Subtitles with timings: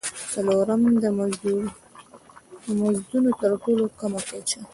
[0.31, 1.05] څلورم: د
[2.83, 4.59] مزدونو تر ټولو کمه کچه.